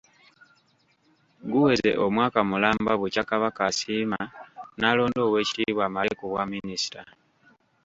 [1.51, 4.19] Guweze omwaka mulamba bukya Kabaka asiima
[4.79, 7.01] n'alonda Oweekitiibwa Male ku bwa minisita.